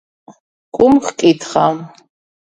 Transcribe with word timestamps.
კუმ 0.77 0.93
ჰკითხა: 1.07 1.65